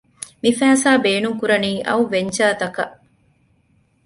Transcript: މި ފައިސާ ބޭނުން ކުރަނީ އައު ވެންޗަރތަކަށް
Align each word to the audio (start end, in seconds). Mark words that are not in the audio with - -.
މި 0.41 0.49
ފައިސާ 0.59 0.89
ބޭނުން 1.05 1.37
ކުރަނީ 1.39 1.71
އައު 1.87 2.03
ވެންޗަރތަކަށް 2.13 2.95